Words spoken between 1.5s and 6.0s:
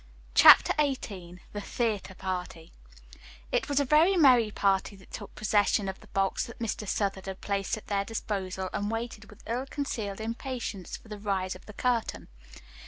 THE THEATRE PARTY It was a very merry party that took possession of